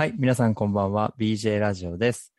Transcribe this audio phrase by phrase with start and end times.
[0.00, 1.12] はい、皆さんこんばんは。
[1.18, 2.32] BJ ラジオです。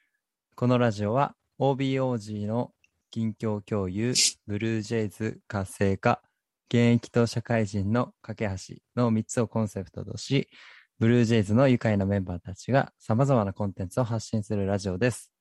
[0.56, 2.72] このラジオは OBOG の
[3.12, 4.16] 近況共有、
[4.48, 6.24] ブルージェイズ活性化、
[6.70, 10.50] 現役と社会人の架け橋の3つをコンセプトとし、
[10.98, 15.32] ブルージェイズの愉快なメンバーたちが様々なコンテンツを発信するラジオです。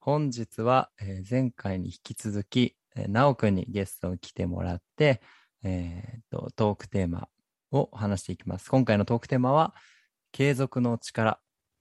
[0.00, 5.22] 本日は、えー前回に引き続き、えー、なおくんにゲストに来てもらって、
[5.62, 7.28] えーと、トークテーマ
[7.70, 8.68] を話していきます。
[8.68, 9.76] 今回のトークテーマは、
[10.32, 11.38] 継続の力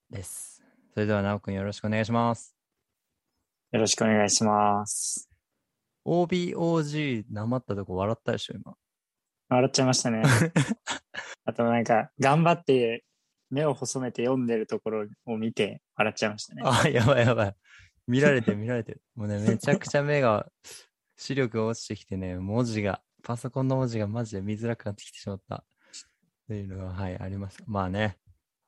[0.09, 0.63] です。
[0.93, 2.55] それでは、なおくんよろしくお願いします。
[3.71, 5.29] よろしくお願いします。
[6.05, 8.73] OBOG、なまったとこ笑ったでしょ、今。
[9.49, 10.23] 笑っちゃいましたね。
[11.45, 13.03] あとなんか、頑張って
[13.49, 16.61] 目を細めて読んでるところを見て笑っちゃいましたね。
[16.65, 17.55] あ、やばいやばい。
[18.07, 19.01] 見られてる見られてる。
[19.15, 20.49] もうね、めちゃくちゃ目が、
[21.17, 25.65] 視力が落ちてきてね、文字が、パソコンの文字がマジで見づらくなってきてしまった。
[26.47, 27.61] というのが、はい、あります。
[27.67, 28.17] まあね、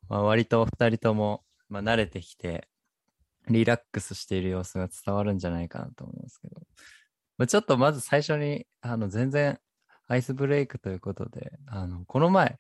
[0.10, 2.68] まあ、割と二人とも、まあ、慣れてきて、
[3.48, 6.62] リラックスしている様子が伝わるんじゃないかなと思いますけど。
[7.38, 9.60] まあ、ちょっとまず最初に、あの、全然
[10.08, 12.60] アイスブレイクということで、あの、この前、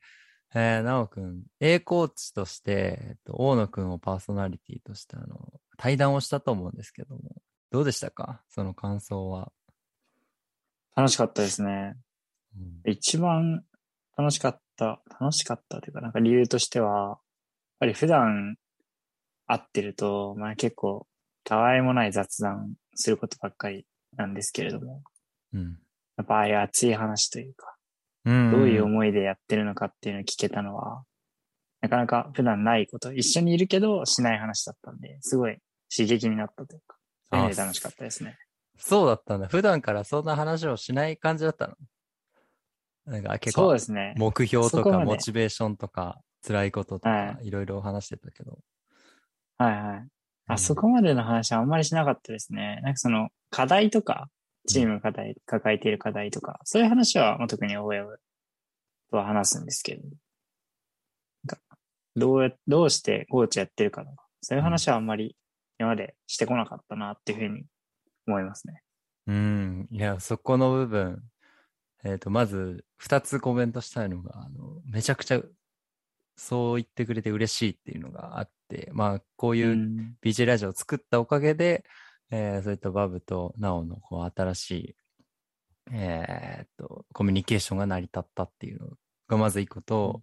[0.55, 7.41] えー、なおくん、A コーチとして、えっと、大野くんをパーソナリティとして、あの、対談をしたと思うんですけども、
[7.71, 8.41] どうでしたか？
[8.49, 9.51] その感想は。
[10.95, 11.95] 楽しかったですね。
[12.57, 13.63] うん一番
[14.17, 17.19] 楽しかった、楽しかったというか、なんか理由としては、
[17.79, 18.55] ぱり普段
[19.47, 21.07] 会ってると、まあ結構、
[21.43, 23.85] たわいもない雑談することばっかり
[24.15, 25.01] なんですけれども、
[25.53, 25.77] うん。
[26.17, 27.75] やっぱああいう熱い話というか、
[28.25, 28.51] うん。
[28.51, 31.03] どういう思いでやってるのかっていうのを聞けたのは、
[31.81, 35.57] なかなか普段ないこと、一緒にいるけどしない話だったんで、すごい
[35.95, 36.97] 刺激になったというか、
[37.31, 38.37] そうい楽しかったですね。
[38.77, 39.47] そうだったんだ。
[39.47, 41.75] 普段からそんな話をしない感じだったの？
[43.05, 44.13] なんか結構そうで、すね。
[44.17, 48.59] 目標とかモチベーションとか、辛いこととはか、いろいろ話してたけど。
[49.57, 49.97] はいはい。
[49.97, 50.09] うん
[50.51, 52.79] あそこまでの話はあんまりしなかったですね。
[52.81, 54.29] なんかその課題とか、
[54.67, 58.03] チーム課題、抱えている課題とか、そういう話は、まあ、特に親
[59.11, 60.01] とは話すんですけど、
[62.15, 65.35] どうや、どうしてコーチやってるかとか、そういう話はあんまり
[65.77, 67.63] 今までしてこなかったなっていうふうに
[68.27, 68.81] 思いますね。
[69.27, 69.87] うん。
[69.91, 71.21] いや、そこの部分、
[72.03, 75.41] えっ、と、まず、二つコメントしたいのが、あの、めちゃくちゃ、
[76.39, 81.83] そう言ってくれて嬉しいっていうのがあって、まあ、こういうう BJ ラジオを作ったおかげで、
[82.31, 84.95] えーそういったバブとナオのこう新しい、
[85.91, 88.87] えーっと、コミュニケーションが成り立ったっていうの
[89.27, 90.21] がまず一個と、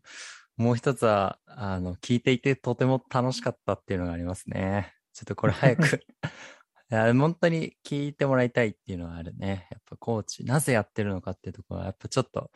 [0.57, 4.95] もう一つは、あの、聞いていてとても楽しかったっていうのがありますね。
[5.13, 5.83] ちょっとこれ早く
[6.91, 9.67] いや、本当に聞いてもらいたいっていうのはあるね。
[9.71, 12.51] やっぱコーチ、なぜやってるのかっていうところは、やっぱちょっと、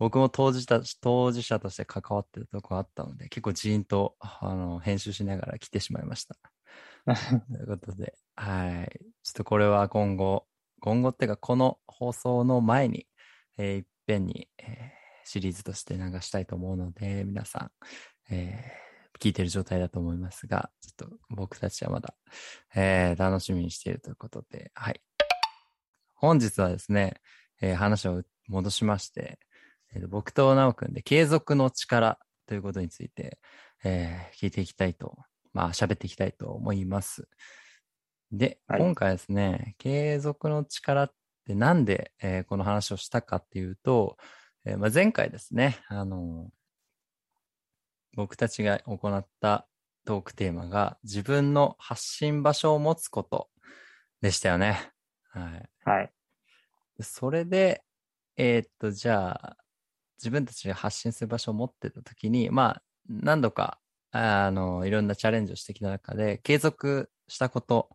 [0.00, 6.36] 僕も当事者当事者として関わってるところあったので、結構ジーンと、あの、編集しながら来てしまいました。
[7.52, 8.98] ということで、はい。
[9.22, 10.46] ちょっとこれは今後、
[10.80, 13.06] 今後っていうか、この放送の前に、
[13.58, 17.70] えーいっぺんに、えーシリーズとして流したいと思うので、皆さ
[18.30, 22.14] ん、えー聞いてる状態だと思いますが、ちょっと僕たちはまだ、
[22.74, 25.02] えー楽しみにしているということで、はい。
[26.14, 27.20] 本日はですね、
[27.60, 29.38] えー話を戻しまして、
[30.08, 33.38] 僕と直くんで継続の力ということについて、
[33.84, 35.18] えー聞いていきたいと
[35.52, 37.28] まあ、喋っていきたいと思います。
[38.32, 41.12] で、はい今回はですね、継続の力っ
[41.46, 44.16] てなんで、えーこの話をしたかっていうと、
[44.64, 46.50] えーまあ、前回ですね、あの
[48.14, 49.66] 僕たちが行った
[50.04, 53.48] トークテーマが自分の発信場所を持つこと
[54.20, 54.90] でしたよね。
[55.30, 55.68] はい。
[55.84, 56.12] はい。
[56.98, 57.82] でそれで、
[58.36, 59.56] えーっと、じゃあ、
[60.20, 63.78] 自分たちが発信する場所を持ってたときに、まあ、何度か、
[64.12, 67.88] あの、いろんなチャレンジをしてきた中で、継続したこと、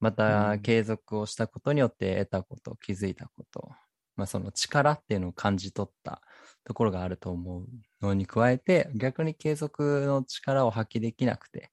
[0.00, 0.62] まうた、ん。
[0.62, 3.70] 継続をしたことによって得たこと、気づいたこと、
[4.16, 6.22] まあ、その力っていうのを感じ取った
[6.64, 7.66] ところがあると思う
[8.02, 11.70] のに加えて、逆に継続の力を発揮できなくて、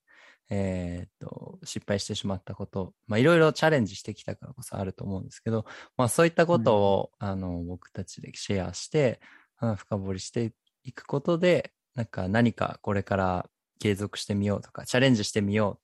[0.50, 5.65] えーっと、失敗してしまったこと、まあ、いろいろチャレンジしてきたからこそあると思うんですけど、
[5.97, 9.19] まあ、そういったことを、あの、僕たちでシェアして、
[9.71, 10.53] あ深掘りして
[10.83, 15.79] いくことで、なんか何かこれから継続してみようとか、チャレンジしてみようっ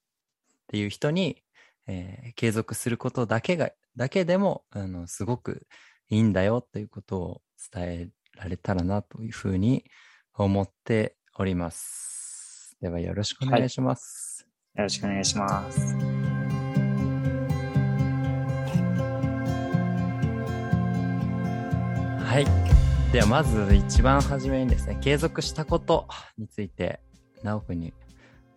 [0.68, 1.44] ていう人に、
[1.88, 5.68] えー継続することだけが、だけでも、あの、すごく
[6.10, 7.42] いいんだよということを
[7.74, 9.86] 伝えられたらなというふうに
[10.34, 12.78] 思っております。
[12.82, 14.48] ではよろしくお願いします。
[14.76, 15.96] よろしくお願いします。
[22.32, 22.71] はい。
[23.12, 27.02] ではまず一番初めにですね、継続したことについて、
[27.44, 27.92] 直くんに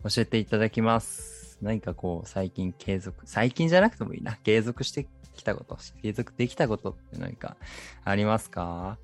[0.05, 1.59] 教えていただきます。
[1.61, 4.37] 何かこう、最近継続、最近じゃなくてもいいな。
[4.45, 7.57] 継続してきたこと、継続できたことって何か
[8.05, 8.97] ありますか？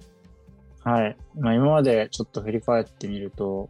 [0.85, 1.17] はい。
[1.37, 3.69] まあ今までちょっと振り返ってみると、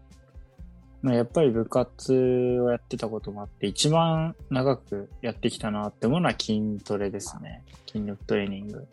[1.00, 2.12] まあ、やっぱり部活
[2.61, 7.65] をやってたこともあって、一番長くやってきたなって思うのは筋トレですね。
[7.91, 8.87] 筋力トレーニング。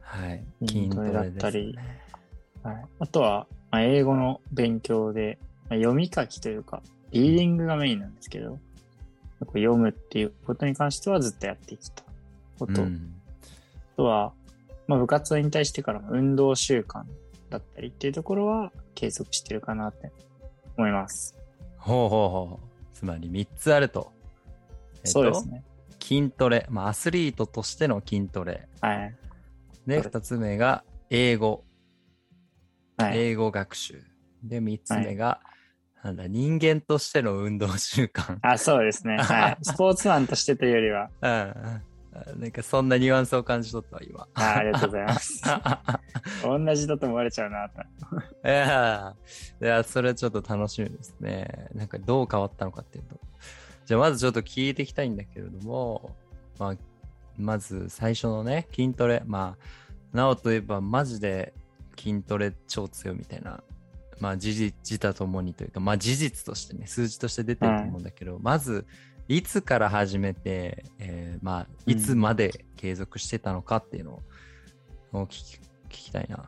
[0.00, 0.44] はい。
[0.66, 2.02] 筋トレだったりね
[2.64, 2.84] はい。
[2.98, 5.38] あとは、まあ、英語の勉強で、
[5.68, 6.82] まあ、読み書きというか、
[7.12, 8.58] リーディングがメインなんですけど、
[9.40, 12.02] 読むっていうことに関してはずっとやってきた
[12.58, 12.82] こと。
[12.82, 13.14] うん
[13.94, 14.32] あとは、
[14.88, 17.04] まあ、部活を引退してからも運動習慣
[17.48, 20.10] だったりっていうところは継続してるかなって
[20.76, 21.36] 思います。
[21.78, 22.66] ほうほうほう。
[22.92, 24.10] つまり3つあると。
[24.96, 25.62] えっとそうですね。
[26.02, 26.66] 筋トレ。
[26.70, 28.68] まあ、アスリートとしての筋トレ。
[28.80, 29.14] はい。
[29.86, 31.62] で、はい2つ目が英語。
[32.96, 33.18] はい。
[33.18, 34.02] 英語学習。
[34.42, 35.40] で、3つ目が、
[36.02, 38.38] なんだ、人間としての運動習慣。
[38.42, 39.16] あ、そうですね。
[39.16, 39.58] はい。
[39.64, 41.82] スポーツマンとしてというよりは、うんうん
[42.38, 44.28] なんかそんなニュアンスを感じ取ったわ、今。
[44.34, 45.42] あありがとうございます。
[46.44, 47.82] 同じだと思われちゃうなと。
[47.82, 47.82] い
[48.44, 51.68] やーいや、それちょっと楽しみですね。
[51.74, 53.18] なんかどう変わったのかっていうと。
[53.84, 56.14] じゃあまずちょっと聞いていきたいんだけれども、
[56.58, 56.74] まあ、
[57.36, 59.22] まず最初のね、筋トレ。
[59.26, 59.56] ま
[60.12, 61.52] あ、なおといえばマジで
[61.96, 63.62] 筋トレ超強いみたいな、
[64.20, 68.86] まあ事実、自他ともにというか、まあ事実としてね、数字として出てると思うんだけど、まず、
[69.28, 74.20] いつから始めて、えーまあ、いつまで継続してたのかっていうの
[75.12, 75.58] を聞き
[75.88, 76.44] 聞きたいな。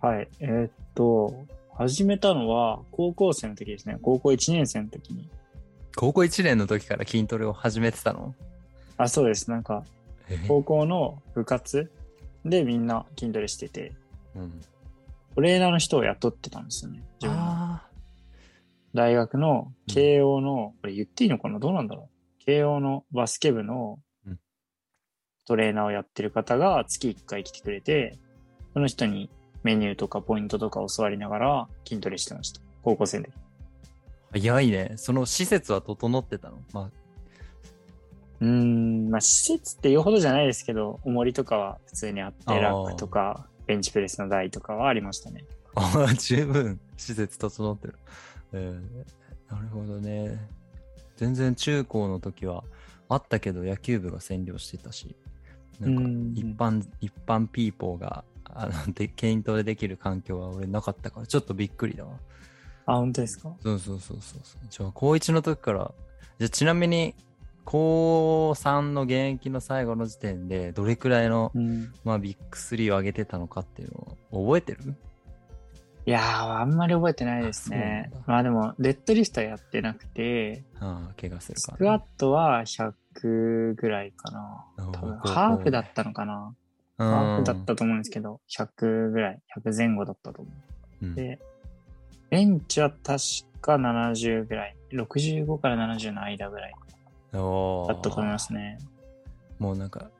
[0.00, 0.28] はい。
[0.40, 3.98] えーっと、始めたのは高校生の時ですね。
[4.02, 5.30] 高校1年生の時に。
[5.96, 8.34] 高校1年の時から筋トレを始めてたの？
[8.98, 9.50] あ、そうです。
[9.50, 9.84] なんか、
[10.28, 11.90] え高校の部活
[12.44, 13.92] でみんな筋トレしてて、
[14.36, 14.60] うん、
[15.34, 17.02] トレーナーの人を雇ってたんですよね。
[17.20, 17.88] 自分のあ
[18.94, 22.08] 大学の慶応の、これ言っていいのかなどうなんだろ
[22.40, 24.38] う慶応のバスケ部のうん
[25.46, 28.16] トレーナーをやってる方が月1回来てくれて、
[28.72, 29.30] その人に
[29.62, 32.60] メニューとかポイントとか教わりながら筋トレしてました。
[32.82, 33.28] 高校生で。
[33.28, 34.92] ー早いね。
[34.96, 36.58] その施設は整ってたの？
[36.72, 36.90] ま
[38.40, 45.44] うーん、まあ施設って言うほどじゃないですけど、重りとかは普通にあって、ラックとか、ベンチプレスの台とかはありましたね。
[45.74, 47.94] あ、ああ十分施設整ってる。
[48.52, 50.38] えーなるほどね。
[51.16, 52.64] 全然中高の時は
[53.08, 55.14] あったけど野球部が占領してたし、
[55.78, 62.18] なんかうん一般、一般ピーポーが、あの、で、筋トレできる環境は俺なかったから、ちょっとびっくりだわ。
[62.86, 63.54] あ、本当ですか？
[63.62, 64.66] そうそうそうそうそう。
[64.68, 65.92] じゃあ、高1の時から、
[66.38, 67.14] じゃあちなみに、
[67.64, 71.92] 高3の現役の最後の時点で、どれくらいの、うん。
[72.04, 74.94] まあ、ビッグ3を上げてたのかっていうのを覚えてる？
[76.06, 76.22] いやー、
[76.60, 78.10] あんまり覚えてないですね。
[78.26, 84.66] まあでも、デッドリフトはやってなくて、ああ、怪我するスから、クワットは100ぐらいかな。
[84.92, 86.54] 多分ハーフだったのかな。
[86.98, 87.08] うん。
[87.08, 90.50] ハーフだったと思うんですけど、100ぐらい、100前後だったと思
[91.02, 91.06] う。
[91.06, 91.12] ん。
[91.12, 91.14] う。
[91.14, 91.38] で、
[92.28, 93.00] ベンチは確
[93.62, 96.74] か70ぐらい、65から70の間ぐらい
[97.38, 98.78] だったと思いますね。
[99.58, 100.10] もうなんか、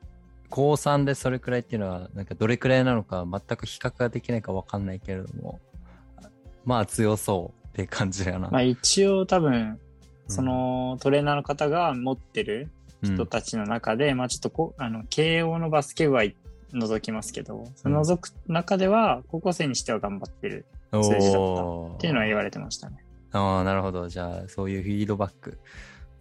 [0.49, 5.59] 高3でそれくらいっていうのは、なんかどれくらいなのか全く比較ができないかわかんないけれども、
[6.63, 8.49] まあ強そうって感じだな。
[8.49, 9.79] まあ一応多分、うん
[10.27, 12.69] そのトレーナーの方が持ってる
[13.03, 16.23] 人たちの中で、まあちょっとこう、あの、慶応のバスケ部は
[16.73, 23.05] 除きますけど、その除く中では、高校生にしては頑張ってるうん数字だったっていうのは言われてましたね。
[23.33, 24.07] ああ、なるほど。
[24.07, 25.59] じゃあ、そういうフィードバック。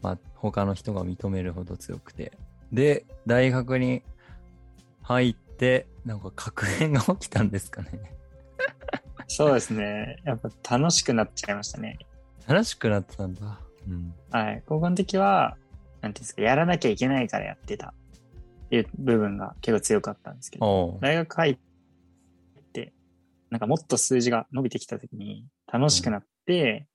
[0.05, 2.33] まあ、他の人が認めるほど強くて。
[2.71, 4.03] で、大学に
[5.01, 7.89] 入って、なんか確変が起きたんですかね。
[9.29, 10.19] そうですね。
[10.25, 11.97] やっぱ楽しくなっちゃいましたね。
[12.47, 13.59] 楽しくなってたんだ。
[13.89, 14.15] うん。
[14.31, 14.63] はい。
[14.67, 15.57] 高校の時は、
[16.03, 17.95] なんていうんですか、やらなきゃいけないからやってた
[18.67, 21.59] っていう部分が結構強かったんですけど、大学入っ
[22.75, 22.93] て、
[23.49, 26.87] なんかもっと数字が伸びてきた時に楽しくなって、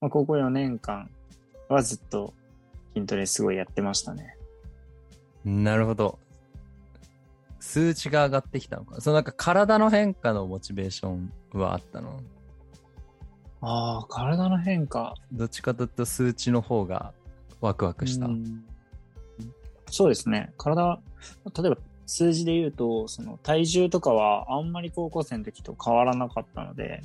[0.00, 1.08] まあ、高校4年間
[1.68, 2.34] はずっと
[2.98, 4.36] 筋トレすごいやってましたね。
[5.44, 6.18] なるほど。
[7.60, 9.00] 数値が上がってきたのか。
[9.00, 12.20] そのなんか体の変化のモチベーションはあったの？
[13.60, 15.14] ああ、体の変化。
[15.32, 17.12] どっちかというと数値の方が
[17.60, 18.26] ワクワクした。
[18.26, 18.64] うん
[19.90, 20.52] そうですね。
[20.58, 21.00] 体、
[21.44, 27.02] 例えば数字で言うと、その体重とかはあんまり高校生の時と変わらなかったので、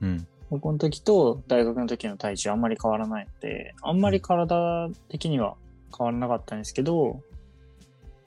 [0.00, 0.26] うん。
[0.50, 5.56] 高校の時と大学の時の体重あんまり変わらないので、あんまり体的には
[5.96, 7.16] 変わらなかったんですけど、やっ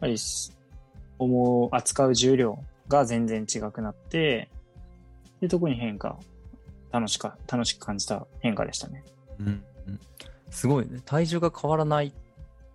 [0.02, 0.56] ぱりす、
[1.20, 4.50] 思う、扱う重量が全然違くなって、
[5.40, 6.18] で、特に変化、
[6.92, 9.04] 楽しか、楽しく感じた変化でしたね。
[9.40, 9.48] うん
[9.88, 10.00] うん
[10.52, 11.00] すごいね。
[11.06, 12.14] 体重が変わらない。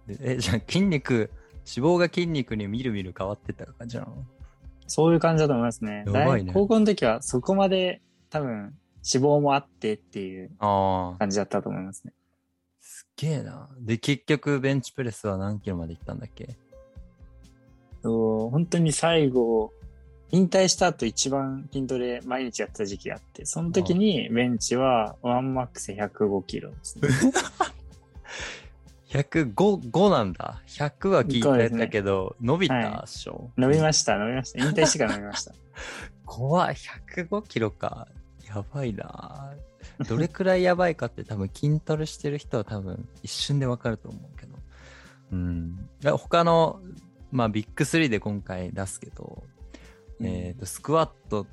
[0.07, 1.31] でえ、じゃあ筋肉、
[1.77, 4.25] 脂肪が筋肉にみるみる変わってった感じなの？
[4.87, 6.05] そういう感じだと思いますね。
[6.05, 8.01] ね大高校の時はそこまで
[8.31, 8.75] 多分
[9.13, 12.13] 脂肪もあってっていうああ、感じだったと思いますね。
[12.81, 13.69] すっげえな。
[13.81, 16.57] で、結局ベンチプレスは何キロまで行ったんだっけ？
[18.03, 19.73] そう本当に最後、
[20.31, 27.09] 引退した後一番筋トレ毎日やってた時期があって、その時にベンチはワンマックス105キロですね。
[29.09, 30.61] 105、5なんだ。
[30.67, 33.51] 100は聞いてたけど、伸びたはいっしょ。
[33.57, 34.65] 伸びました、伸びました。
[34.65, 35.55] 引退してから伸びました。
[36.27, 36.75] 怖い。
[36.75, 38.09] 105キロか。
[38.49, 39.55] やばいな。
[40.09, 44.57] どれくらいやばいかって多分筋トレしてる人は多分一瞬でわかると思うけど。
[45.33, 45.89] うん。
[46.17, 46.81] 他の、
[47.31, 49.43] まあビッグ3で今回出すけど、
[50.21, 51.47] えっ、と、スクワット、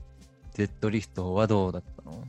[0.55, 2.23] デッドリフトはどうだったの？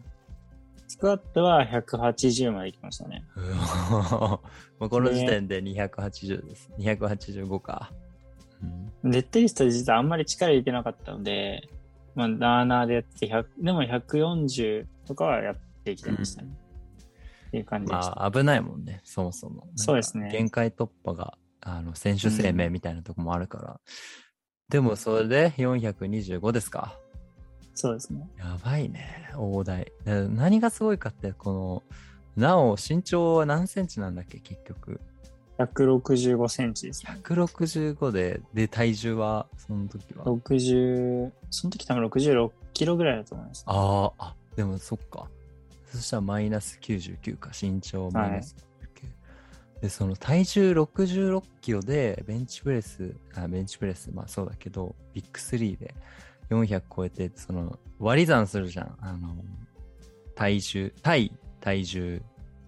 [0.86, 3.24] スクワットは180まで行きましたね。
[3.36, 4.40] も
[4.80, 6.70] うこの時点で280です。
[6.78, 7.90] 285か。
[8.62, 11.68] うんデッドリフト実はあんまり力入れてなかったので、
[12.14, 16.48] まあ、ダーナーでやって100、でも140とかはやってきてましたね。
[17.48, 18.14] っていう感じでした。
[18.16, 19.68] まあ危ないもんね、そもそも。
[19.76, 23.80] そうですね限界突破が、あの、選手生命みたいなとこもあるから。
[24.68, 26.98] でもそれで425ですか。
[27.74, 28.28] そうですね。
[28.38, 29.92] やばいね、大台。
[30.04, 31.82] だ何がすごいかって、この、
[32.36, 35.00] なお身長は何センチなんだっけ、結局。
[35.58, 37.18] 165センチですね。
[37.22, 43.64] 165で、で、体重は、その時は？60、その時多分66キロぐらいだと思います。
[43.66, 45.28] ああ、あ、でもそっか。
[45.84, 48.56] そしたらマイナス99か、身長マイナス
[49.78, 49.80] 99。
[49.82, 55.94] で、その体重66キロで、ベンチプレス、あ、ベンチプレス、まあそうだけど、ビッグ3で
[56.50, 58.96] 400超えて、その、割り算するじゃん。
[59.00, 59.36] あの、
[60.34, 62.22] 体重、対体重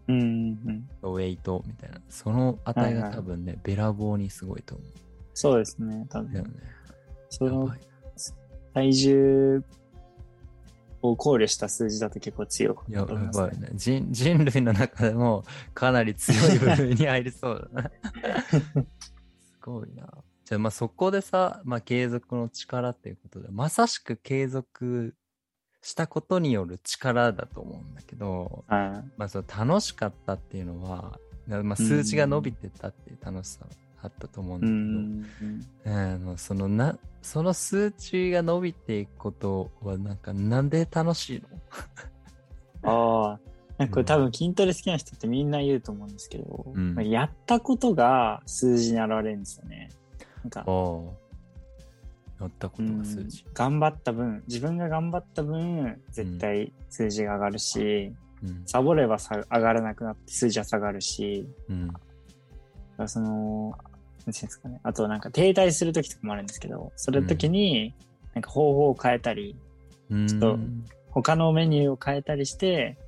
[0.08, 0.88] うんうん。
[1.00, 2.00] とウェイトみたいな。
[2.08, 4.84] その値がはいはい多分ね、べらぼうにすごいと思
[5.34, 6.06] そうですね。
[6.08, 6.28] 多う。
[6.32, 6.60] だよ分、ね。
[7.28, 7.74] その
[8.72, 9.64] 体重
[11.02, 14.10] を考慮した数字だと結構強くややばいね人。
[14.10, 15.44] 人類の中でも
[15.74, 17.90] かなり強い部類に入りそうだな。
[17.90, 18.62] す
[19.60, 20.08] ごいな。
[20.44, 25.14] じゃあまあそこでさ、まあ継続の力っていうことで、まさしく継続
[25.86, 33.66] したことによる力だと思うんだけど、はまあその楽しかったっていうのは、まあ数字が伸びてたっていう楽しさ
[34.02, 35.44] あったと思うんだけ
[35.86, 36.12] ど、ん。
[36.12, 41.42] あのそのなその数値が伸びていくことはなんかなんで楽しい
[42.82, 43.30] の？
[43.30, 43.40] ああ。
[43.78, 49.90] なんかこれ多分筋トレ好きな人ってみんな言うと思うんですけど、うんまあやったことが数字に現れるんですよね。
[50.42, 50.64] なんか、
[52.40, 53.44] おやったことうんが数字。
[53.54, 58.12] 頑張った分、自分が頑張った分、絶対数字が上がるし、
[58.42, 58.62] うん。
[58.66, 61.88] サボればさ上がらなくなって数字は下がるし、うん。
[61.88, 62.00] だか
[62.98, 63.70] らその、
[64.26, 64.80] なんていうんですかね。
[64.82, 67.94] あとなんか停滞する時とかもあるんですけど、それの時に、
[68.34, 69.56] なんか方法を変えたり、
[70.10, 70.26] うん。
[70.26, 70.58] ちょっと
[71.10, 72.98] 他のメニューを変えたりして、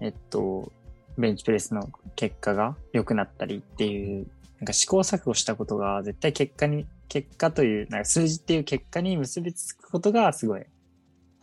[0.00, 0.72] えっと、
[1.18, 4.26] ベンチプレスの結果が良くなったりっていう、
[4.58, 10.64] なんか試行錯誤したことが絶対結果に、結果という、なんか数字っていう結果に結びつくことがすごい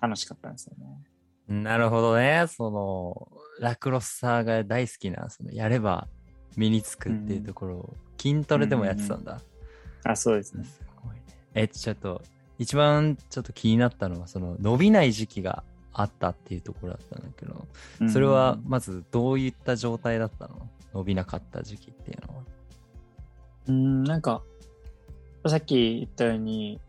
[0.01, 1.61] 楽しかったんですよね。
[1.61, 2.45] なるほどね。
[2.47, 6.07] その、ラクロスサーが大好きな、その、やれば
[6.55, 9.41] 身につくっていうところを、筋トレでもやってたんだ。
[10.03, 10.63] あ、そうですね。
[10.63, 11.23] すごいね。
[11.53, 12.21] え、ちょっと、
[12.57, 15.63] 一番ちょっと気になったのは、その、伸びない時期が
[15.93, 17.67] あったっていうところだったんだけど、
[18.01, 20.69] うんそれはまずどういった状態だったの？
[20.93, 22.43] 伸びなかった時期っていうのは。
[23.67, 24.41] うん、なんか、
[25.47, 26.79] さっき言ったように、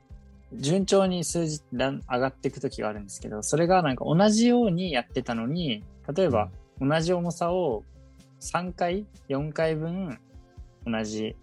[0.55, 6.49] 順調に数字上がっていく時があるんですけど、それがなんか同じようにやってたのに、例えば
[6.81, 7.85] 同じ重さを
[8.41, 10.19] 3回、4回分、
[10.87, 11.37] 同じ、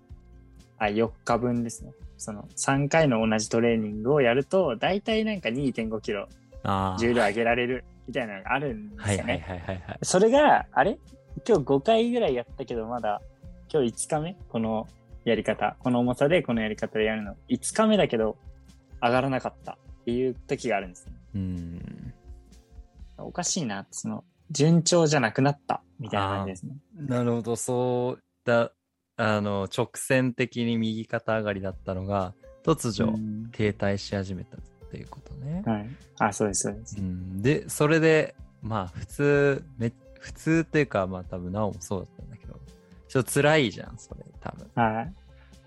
[0.78, 1.92] あ、4日分ですね。
[2.18, 6.28] その3回の同じトレーニングをやると、だいたいなんか2.5キロ。
[7.00, 9.46] 重量上げられるみたいなのがあるんですよね。
[9.48, 10.00] はいはいはいはいはい。
[10.02, 10.98] それが、あれ？
[11.48, 13.22] 今日5回ぐらいやったけど、まだ
[13.72, 14.36] 今日5日目？
[14.50, 14.88] この
[15.30, 15.76] やり方。
[15.80, 17.36] この重さでこのやり方でやるの。
[17.50, 18.38] 5日目だけど、
[19.02, 21.12] 上がらなかったっていう時があるんですよ。
[21.36, 22.14] うん。
[23.18, 26.78] おかしいなその、順調じゃなくなったみたいな感じですね。
[26.96, 28.72] なるほど、そうだ、
[29.18, 34.60] あの、直線的に右肩上がりだったのが、突如うん停滞し始めたっ
[34.92, 35.64] ていうことね。
[35.66, 35.88] はい。
[36.20, 37.02] あ、そうです、そうですう。
[37.02, 42.60] ん、で、それで、まあ、普通、め普通っていうか、まあ多分、なおもそうだったんだけど、
[43.08, 44.72] ちょっと辛いじゃん、それ、多分。
[44.76, 45.14] はい。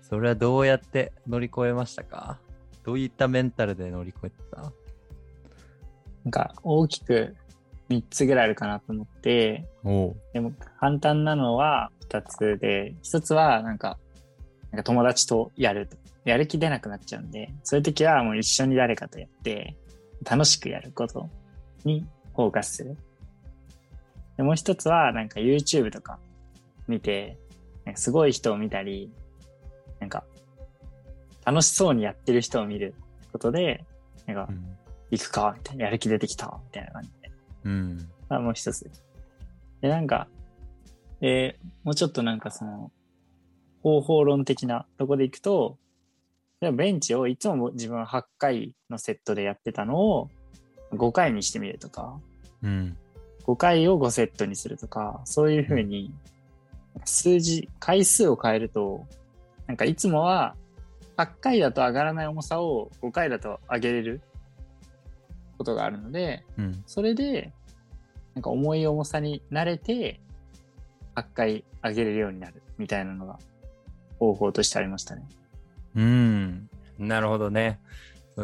[0.01, 2.37] それはどうやって乗り越えましたか？
[2.83, 4.61] どういったメンタルで乗り越えてた？
[4.61, 7.35] なんか、大きく
[7.89, 9.65] 3つぐらいあるかなと思って。
[10.33, 13.97] でも簡単なのは2つで、1つはなんか、
[14.71, 15.97] なんか友達とやると。
[16.23, 19.75] やる気出なくなっちゃうんで、そういう時はもう一緒に誰かとやって、
[20.23, 21.27] 楽しくやること
[21.83, 22.95] にフォーカスする。
[24.37, 26.19] でもう一つはなんか YouTube とか
[26.87, 27.39] 見て、
[27.95, 29.11] すごい人を見たり、
[29.99, 30.23] なんか
[31.45, 32.93] 楽しそうにやってる人を見る
[33.31, 33.85] ことで、
[34.25, 34.77] なんかうん。
[35.11, 37.31] 行くかみたいな、やる気出てきたみたいな感じで。
[37.65, 38.09] うん。
[38.29, 38.89] あ、もう一つ
[39.81, 40.27] でなんか、
[41.19, 42.91] で、もうちょっとなんかその、
[43.83, 45.77] 方法論的なとこでいくと、
[46.61, 50.29] ベンチをいつも自分は8回のセットでやってたのを
[50.93, 52.19] 5回にしてみるとか、
[52.61, 52.97] うん。
[53.45, 56.13] 5回を5セットにするとか、そういうふうに、
[57.05, 59.05] 数字、回数を変えると、
[59.67, 60.55] なんかいつもは
[61.17, 64.21] 8回だと上がらない重さを5回だと上げれる
[65.57, 66.83] ことがあるので、うん。
[66.85, 67.53] それで、
[68.33, 70.19] なんか重い重さに慣れて、
[71.15, 73.37] 8回上げれるようになるみたいなのが
[74.17, 75.27] 方法としてありましたね。
[75.95, 76.69] うん。
[76.97, 77.79] なるほどね。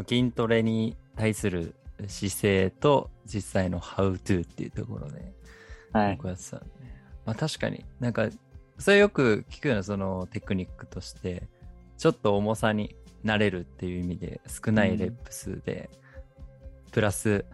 [0.07, 1.75] 筋トレに対する
[2.07, 5.33] 姿勢と実際の How to っていうところで
[5.93, 6.15] はい。
[6.17, 6.67] 僕やってたんで、
[7.27, 7.85] まあ確かに。
[7.99, 8.29] なんか
[8.79, 11.43] それよく聞くようなそのテクニックとして
[11.97, 15.89] ちょっと重さになれるっていう意味で少ないレップ数で、
[16.91, 17.45] プラス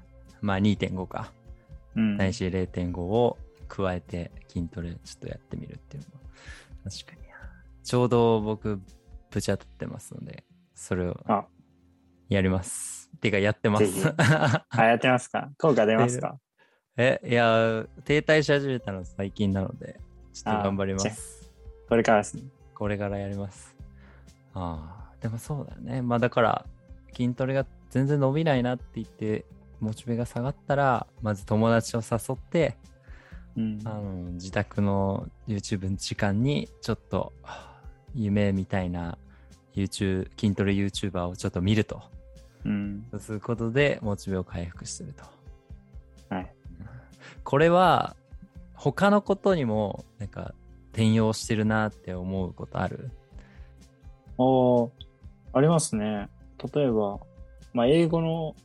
[0.42, 1.34] まあ2.5か。
[1.96, 2.18] うん。
[2.18, 3.38] ないし0.5を
[3.68, 6.24] 加えて筋トレちょっとやってみるっていうのも。
[6.84, 7.24] 確かに。
[7.84, 8.80] ちょうど僕
[9.32, 10.44] ぶち当たってますので
[10.76, 11.46] それをあ。
[12.30, 13.10] やります。
[13.20, 13.86] てかやってます。
[14.18, 15.50] あ、やってますか？
[15.58, 16.38] 効果出ますか？
[16.98, 20.00] えいや停滞し始めたの最近なので
[20.34, 21.52] ちょっと頑張ります
[21.90, 22.44] これからですね。
[22.76, 23.76] これからやります
[24.54, 26.66] ああでもそうだよねまあだから
[27.16, 29.46] 筋トレが全然伸びないなって言って
[29.80, 32.78] モチベが下がったらまず友達を誘って
[33.56, 33.80] うん。
[33.86, 34.02] あの
[34.34, 37.82] 自宅の YouTube の時間にちょっとはあ
[38.16, 39.18] 夢みたいな
[39.76, 42.02] YouTube 筋トレ YouTuber をちょっと見ると
[42.66, 43.06] うん。
[43.12, 45.43] そうすることでモチベを回復するとはい。
[47.44, 48.16] これは
[48.74, 50.54] 他のことにもなんか
[50.92, 53.12] 転用してるなって思うことある？
[54.38, 54.90] おー
[55.54, 56.30] ありますね。
[56.74, 57.20] 例えば、
[57.74, 58.56] まあ、英語の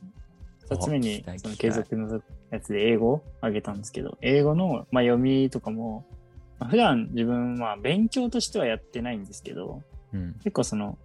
[0.69, 6.05] 二つ目にその継続のやつで英語をあげたんですけど、英語の、まあ、読みとかも、
[6.59, 9.81] まあ普段自分は勉強としてはやってないんですけど、
[10.13, 10.33] うん。
[10.43, 10.97] 結構その、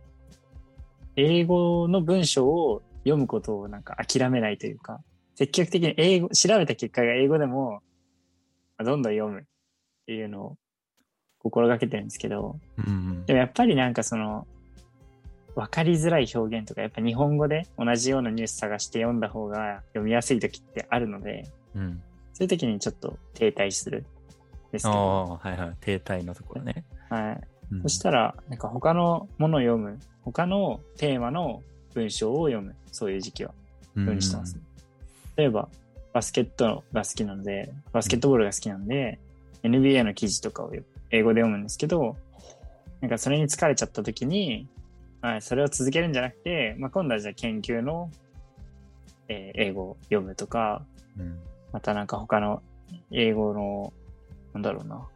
[1.16, 5.00] 英語の文章を読むことをなんか諦めないというか、
[5.34, 7.82] 積極的に英語、調べた結果が英語でも、
[8.78, 9.42] まあどんどん読むっ
[10.06, 10.56] ていうのを
[11.38, 14.46] 心がけてるんですけど、うんでもやっぱりなんかその、
[15.54, 22.02] わかりづらい表現とか、やっぱ日本語で同じようなニュース探して読んだ方が読みやすい時ってあるので、うん。
[22.32, 24.04] そういう時にちょっと停滞するん
[24.72, 25.76] ですあけど、あはいはい。
[25.80, 27.40] 停滞のところね、はい。
[27.72, 27.82] うん。
[27.82, 31.62] そしたら、なんか他のものを読む、他のテーマの
[31.94, 33.52] 文章を読む、そういう時期は、
[33.96, 34.62] ようにしてます、ね
[35.36, 35.68] 例えば、
[36.12, 39.18] バスケットが好きなので、バスケットボールが好きなので、
[39.62, 40.72] NBA の記事とかを
[41.10, 42.16] 英語で読むんですけど、
[43.00, 44.68] なんかそれに疲れちゃった時に、
[45.20, 48.10] はい、それを続けるんじゃなくて、まあ、今度はじゃあ研究の、
[49.28, 50.84] えー英語を読むとか、
[51.18, 51.38] うん。
[51.72, 52.62] またなんか他の
[53.10, 53.92] 英語の、
[54.52, 55.08] なんだろうな。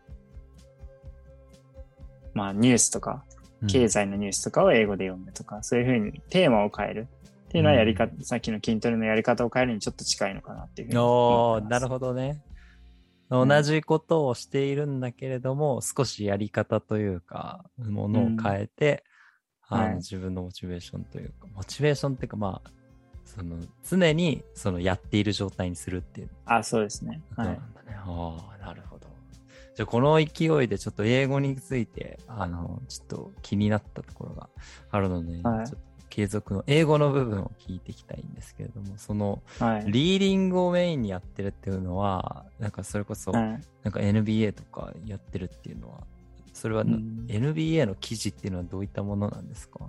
[2.34, 3.22] まあニュースとか、
[3.62, 3.68] うん。
[3.68, 7.08] 経済のニュースとかを英語で読むとか、そういうふうにテーマを変える
[7.48, 10.98] っていうのはやり方、さっきの筋トレのやり方を変えるにちょっと近いのかなっていうふうに。
[10.98, 12.42] おーなるほどね。
[13.34, 19.04] ん同じことをしているんだけれども、少しやり方というか、ものを変えて、
[19.70, 22.70] あのはい自分のモチベーションというか、モチベーションっていうか、まあ、
[23.24, 27.22] その常にそのやっている状態にするっていうあ、そうですね。
[27.36, 27.60] はないね。
[27.96, 29.06] ああ、なるほど。
[29.74, 34.48] じゃあ、この勢いでちょっと英語について、あの、ちょっと気になったところが
[34.90, 39.84] あるので、はいちょっと継続の英語の部分を聞いていきたいんですけれども、その、はい。
[39.90, 43.44] リーディングをメインにやってるっていうのは、なんかそれこそ、はい。
[43.82, 46.00] なんか NBA とかやってるっていうのは、
[46.52, 47.26] それはな、うん。
[47.28, 49.80] NBA の記事っていうのはどういったものなんですか？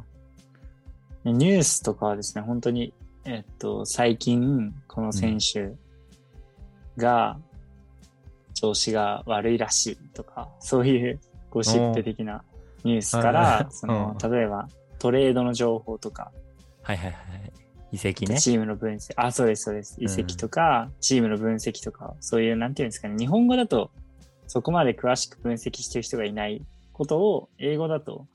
[1.26, 2.94] ニュースとかはですね、本当に、
[3.26, 5.74] えっと、最近、この選手
[6.98, 7.38] が、
[8.54, 12.44] 調子が悪いらしいとか、そういうゴシップ的な
[12.84, 14.68] ニュースかあら、ーその、う例えば、
[15.00, 16.32] トレードの情報とか、
[16.84, 17.52] はいはいはい。
[17.92, 18.40] 遺跡ね。
[18.40, 19.96] チームの分析、あ、そうです、そうです。
[20.00, 23.92] うん移籍とか、チームの分析とか、そういう、なんていうんですかね、日本語だと、
[24.48, 26.62] そこまで詳しく分析してる人がいない
[26.94, 28.28] ことを、英語だと、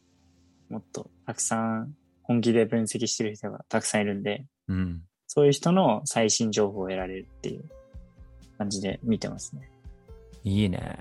[0.70, 5.03] もっとたくさん本気で分析してる人がたくさんいるんで、うん。
[5.27, 7.64] そういう人の最新情報を得られるっていう
[8.59, 9.70] 感じで見てますね。
[10.42, 10.98] いいね。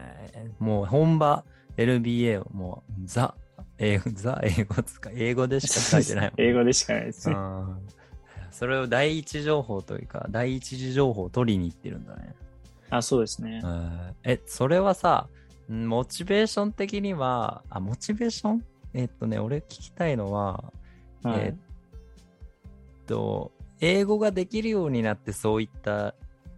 [0.60, 1.44] もう本場
[1.78, 3.36] LBA をもうザ、
[3.84, 7.36] 英語、ザ英語つか、英語でしか書いてないもん 英語でしかないですね。
[7.36, 7.78] うん
[8.52, 12.36] それを第一情報というか、第一次情報を取りに行ってるんだね。
[12.92, 13.68] あ、そうですねう。
[13.68, 15.28] んえ、それはさ、
[15.72, 18.66] んモチベーション的には、あ、モチベーション？
[18.94, 20.72] えっとね、俺聞きたいのは、
[21.24, 26.14] はいえっと、英語ができるようになってそういった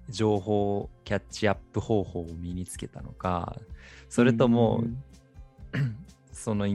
[0.10, 3.56] 情報キャッチアップ方法を身につけたのか、
[4.10, 4.98] それとも、うん
[6.34, 6.68] その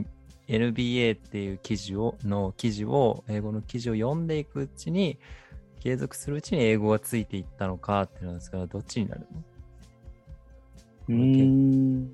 [0.51, 5.17] NBA っていう記事を、の記事を、英語の記事を読んでいくうちに、
[5.79, 9.43] 継続するうちに英語がついていったのかっていうのですが、どっちになるの？
[11.09, 12.13] うーん。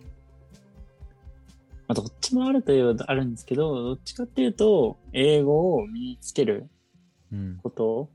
[1.88, 6.70] まあ、どっちもあるというあるんですけど、どっちかっていうと、英語を身につける
[7.32, 7.60] うん。
[7.64, 8.10] ことを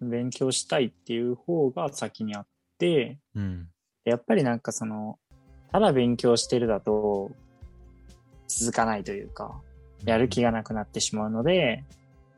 [0.00, 2.46] 勉強したいっていう方が先にあっ
[2.78, 3.68] て、うん。
[4.04, 5.18] やっぱりなんかその、
[5.72, 7.32] ただ勉強してるだと、
[8.48, 9.60] 続かないというか、
[10.04, 11.84] やる気がなくなってしまうので、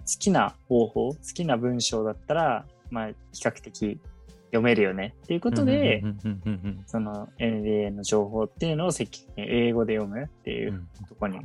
[0.01, 4.01] 好きな方法、好きな文章だったら、まあ、比較的
[4.47, 6.03] 読めるよねっていうことで
[6.87, 11.41] その NBA の情報っていうのを積極的に英語で読むっていううんところに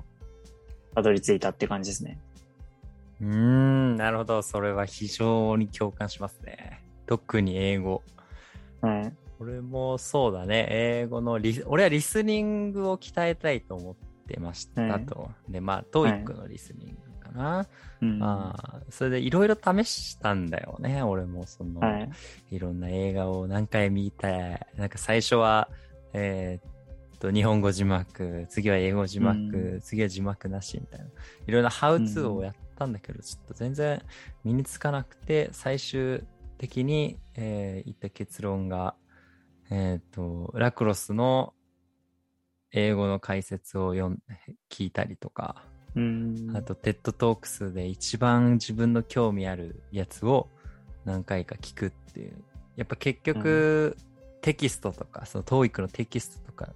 [0.95, 2.19] たどり着いたって感じですね。
[3.19, 4.41] うーん、なるほど。
[4.43, 6.83] それは非常に共感しますね。
[7.07, 8.03] 特に英語。
[8.81, 9.13] はい。
[9.39, 10.67] 俺もそうだね。
[10.69, 13.95] 英語のリ、俺はリスニングを鍛えたいと思っ
[14.27, 15.31] てましたと。
[15.49, 17.67] で、まあ、 TOEIC のリスニングかな。
[18.01, 18.19] うん。
[18.19, 21.03] まあ、それでいろいろ試したんだよね。
[21.03, 22.09] 俺もその、はい。
[22.51, 25.69] いろんな映画を何回見て、なんか最初は、
[26.13, 31.05] えーっと、日本語字幕、次は英語字幕、うん次は字幕なしみたいな。
[31.47, 34.01] いろんなハウツーをやったんだけど、ちょっと全然
[34.43, 36.23] 身につかなくて、最終
[36.57, 38.95] 的に、えー至った結論が、
[39.69, 41.53] えーっと、ラクロスの
[42.73, 44.19] 英語の解説を読ん
[44.69, 45.63] 聞いたりとか、
[45.95, 46.51] うん。
[46.55, 50.49] あと、 TED Talks で一番自分の興味あるやつを
[51.05, 52.33] 何回か聞くっていう。
[52.75, 53.95] やっぱ結局、
[54.41, 56.73] テキストとか、その TOEIC のテキストとか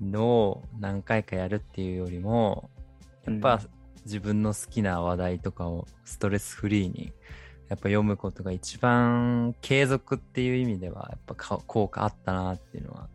[0.00, 2.70] のを何回かやるっていうよりも、
[3.26, 3.60] やっぱ
[4.04, 7.12] 自分の好きな話題とかをストレスフリーに
[7.68, 13.08] やっぱ読むことが一番継続っていう意味ではやっぱか効果あったなっていうのは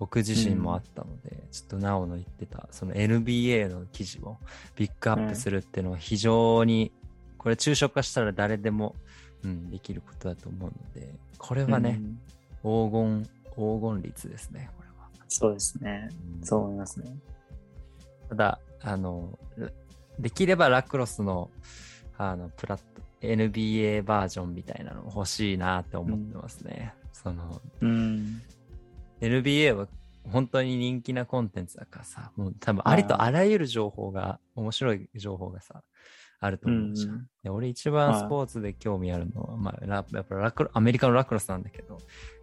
[0.00, 4.38] 僕自身もあったので、ちょっとなおの言ってたその NBA の記事を
[4.74, 6.90] ピックアップするっていうのは非常に
[7.36, 8.96] これ抽象化したら誰でも、
[9.44, 12.20] うん、できることだと思うのでこれはね、うん
[12.62, 13.22] 黄金
[13.54, 15.08] 黄金率ですねこれは。
[15.28, 16.10] そうですね。
[16.38, 17.10] うんそう思いますね。
[18.30, 19.70] ただ、あの、ラ
[20.18, 21.50] できればラクロスの、
[22.16, 26.94] あの、プラット、NBA バージョンみたいなの欲しいなって思ってますね。
[27.12, 28.40] その、うん。
[29.20, 29.88] NBA は
[30.30, 35.82] 本当に人気なコンテンツだからさ、もう多分ありとあらゆる情報が、面白い情報がさ、
[36.40, 37.14] あると思うじゃん。
[37.14, 42.00] うんで俺一番スポーツで興味あるのは、まあ、ラやっぱラクロ、アメリカのラクロスなんだけど、やっ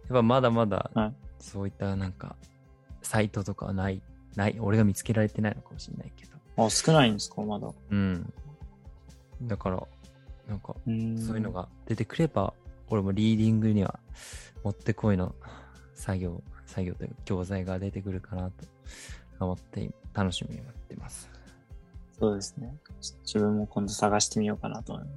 [0.08, 2.36] ぱまだまだはい、そういったなんか、
[3.02, 4.02] サイトとかはない、
[4.34, 6.66] ない、俺が見つけられてないのかもしれないけど。
[6.66, 7.68] あ、少ないんですか、まだ。
[7.90, 8.32] うん。
[9.42, 9.86] だから、
[10.48, 11.16] なんか、うん。
[11.16, 12.54] そういうのが出てくれば、
[12.88, 14.00] 俺もリーディングには
[14.64, 15.34] もってこいの
[15.94, 18.52] 作業、作業というか教材が出てくるかなと
[19.40, 21.28] 思って楽しみに待ってます。
[22.18, 22.74] そうですね。
[23.24, 25.10] 自分も今度探してみようかなと思いま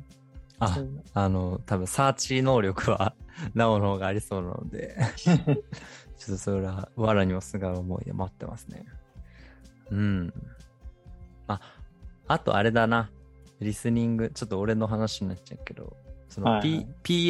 [0.68, 0.88] す。
[1.14, 3.16] ああの、多分サーチ能力は
[3.56, 5.38] なおの方がありそうなので、 ちょっ
[6.28, 8.86] とそれは、わらにもすがる思いで待ってますね。
[9.90, 10.34] うん。
[11.48, 11.60] あ、
[12.28, 13.10] あとあれだな。
[13.60, 15.98] リスニング、ちょっと俺の話になっちゃうけど、
[16.30, 16.76] その、はい P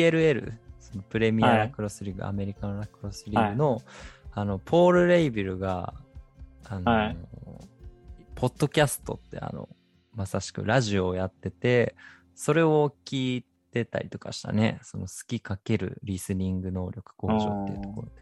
[0.03, 0.53] はい PLL、
[1.09, 3.81] プレミアはいラクロスリーグ、アメリカのラクロスリーグの、
[4.33, 5.93] あの、ポール・レイビルが、
[6.65, 7.17] あの、はい
[8.33, 9.69] ポッドキャストってあの、
[10.15, 11.95] まさしくラジオをやってて、
[12.33, 14.79] それを聞いてたりとかしたね。
[14.81, 18.13] その好きかけるリスニング能力向上っていうところで。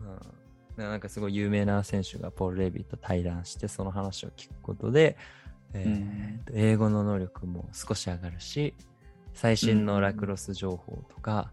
[0.00, 0.44] うん
[0.76, 5.16] でなんかすごい有名な選手がポール・レイビーと対談してその話を聞くことで、
[5.72, 8.74] えーと英語の能力も少し上がるし
[9.34, 11.52] 最新のラクロス情報とか、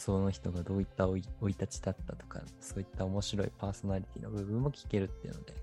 [0.00, 5.54] その人がどういった生い立ちだったとかそういった面白いパーソナリティの部分も聞けるっていうので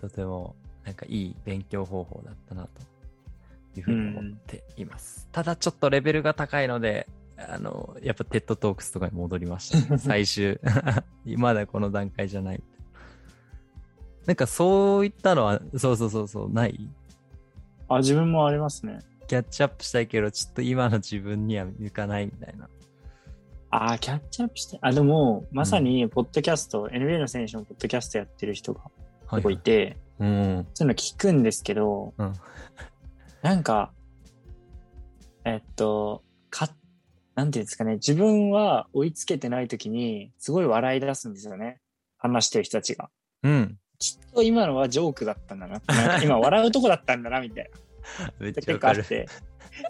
[0.00, 2.70] とてもなんかいい勉強方法だったなと
[3.78, 5.28] いうふうに思っています。
[5.32, 9.98] ただちょっとレベルが高いので、あの、やっぱ TED Talks とかに戻りました、ね。
[9.98, 10.60] 最終。
[11.36, 12.62] まだこの段階じゃない。
[14.26, 16.88] なんかそういったのは、そうそうそうそう、ない？
[17.88, 19.00] あ、自分もありますね。
[19.26, 22.68] キャッチアップしたいけど、ちょっと今の自分には向かないみたいな。
[23.70, 24.78] ああ、キャッチアップして。
[24.80, 28.90] あ、でも、まさに、ポッドキャスト、NBA の選手もポッドキャストやってる人がはい
[29.36, 30.66] 結構いて、うん。
[30.74, 32.32] そういうの聞くんですけど、うん
[33.42, 33.92] なんか、
[35.44, 36.68] えっと、か、
[37.36, 41.78] なんていうんですかね、自分は追いつけてない時に、すごい笑い出すんですよね。
[42.18, 43.08] 話してる人たちが。
[43.44, 43.78] うん。
[43.98, 45.80] きっと今のはジョークだったんだな。
[45.86, 47.70] な今笑うとこだったんだな、みたい
[48.40, 48.62] めっな。
[48.62, 49.04] ちゃわかる。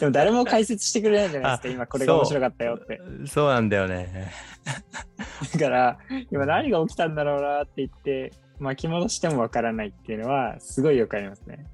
[0.00, 2.98] でも誰も解説してくれないじゃないですか、今これが面白かったよって。
[2.98, 4.30] そうそうなんだよね。
[5.54, 5.98] だから、
[6.30, 11.66] 今何が起きたんだろうなって言って、巻き戻してもわからないっていうのは、すごいよくありますね。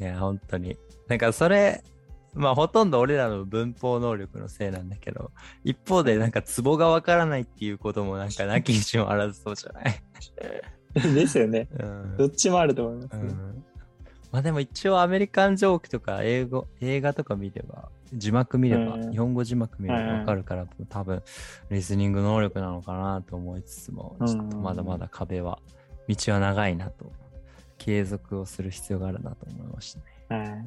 [0.00, 0.76] いや、本当に。
[1.08, 1.82] なんかそれ、
[2.34, 5.32] まあほとんど俺らの文法能力のせいなんだけど、
[5.64, 9.94] 一方でなんかツボがわからないっていうこともなんかなきにしもあらずそうじゃない？
[11.14, 11.68] ですよね。
[11.78, 13.64] うんどっちもあると思います、ねうん
[14.30, 21.22] まあでも一応アメリカンジョークとか英語、映画とか見れば、字幕見れば、うん日本語字幕見ればわかるから、多分
[21.70, 25.58] リスニング能力なのかなと思いつつも、うんちょっとまだまだ壁は、
[26.08, 27.10] 道は長いなと、
[27.78, 29.94] 継続をする必要があるなと思いまし
[30.28, 30.42] たね。
[30.42, 30.66] はい。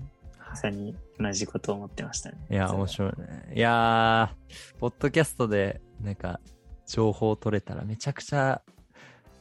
[0.52, 2.38] まさに同じことを思ってましたね。
[2.50, 3.54] いや、面白いね。
[3.56, 6.40] いやー、ポッドキャストで、なんか、
[6.88, 8.62] 情報取れたらめちゃくちゃ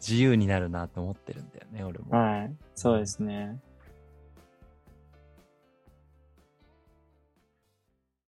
[0.01, 2.17] 自由になるなと思ってるんだよね、俺も。
[2.17, 2.55] はい。
[2.77, 3.59] そうですね。